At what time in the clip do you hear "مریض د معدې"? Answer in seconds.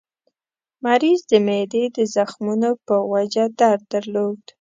0.85-1.83